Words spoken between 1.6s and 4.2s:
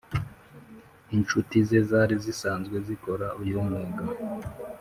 ze zari zisanzwe zikora uyu mwuga